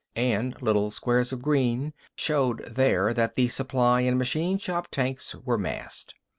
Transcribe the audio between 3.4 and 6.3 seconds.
supply and machine shop tanks were massed.